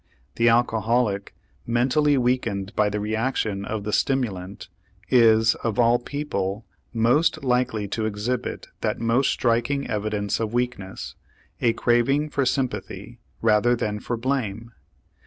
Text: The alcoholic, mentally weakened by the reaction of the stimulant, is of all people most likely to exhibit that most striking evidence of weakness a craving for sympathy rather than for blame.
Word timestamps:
The 0.37 0.49
alcoholic, 0.49 1.35
mentally 1.67 2.17
weakened 2.17 2.75
by 2.75 2.89
the 2.89 2.99
reaction 2.99 3.63
of 3.65 3.83
the 3.83 3.93
stimulant, 3.93 4.67
is 5.11 5.53
of 5.63 5.77
all 5.77 5.99
people 5.99 6.65
most 6.91 7.43
likely 7.43 7.87
to 7.89 8.07
exhibit 8.07 8.65
that 8.81 8.99
most 8.99 9.29
striking 9.29 9.85
evidence 9.85 10.39
of 10.39 10.55
weakness 10.55 11.13
a 11.61 11.73
craving 11.73 12.31
for 12.31 12.47
sympathy 12.47 13.19
rather 13.43 13.75
than 13.75 13.99
for 13.99 14.17
blame. 14.17 14.71